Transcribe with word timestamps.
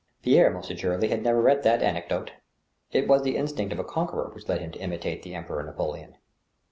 Pierre 0.23 0.49
most 0.49 0.71
assuredly 0.71 1.09
had 1.09 1.21
never 1.21 1.39
read 1.39 1.61
that 1.61 1.83
anecdote. 1.83 2.31
It 2.91 3.07
was 3.07 3.21
the 3.21 3.37
instinct 3.37 3.71
of 3.71 3.77
a 3.77 3.83
conqueror 3.83 4.31
which 4.33 4.47
led 4.49 4.59
him 4.59 4.71
to 4.71 4.79
imitate 4.79 5.21
the 5.21 5.35
Emperor 5.35 5.61
Napoleon. 5.61 6.15